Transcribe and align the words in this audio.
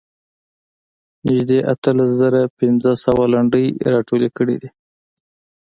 نږدې 1.27 1.59
اتلس 1.73 2.09
زره 2.21 2.41
پنځه 2.59 2.91
سوه 3.05 3.23
لنډۍ 3.33 3.65
راټولې 3.93 4.29
کړې 4.37 4.55
دي. 4.61 4.69